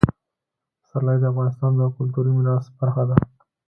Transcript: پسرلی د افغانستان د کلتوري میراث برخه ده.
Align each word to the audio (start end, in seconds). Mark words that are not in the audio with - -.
پسرلی 0.81 1.17
د 1.19 1.23
افغانستان 1.31 1.71
د 1.75 1.81
کلتوري 1.97 2.31
میراث 2.37 2.65
برخه 2.79 3.03
ده. 3.09 3.15